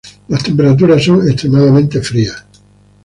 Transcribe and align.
Las 0.29 0.41
temperaturas 0.43 1.03
son 1.03 1.29
extremadamente 1.29 2.01
frías. 2.01 2.43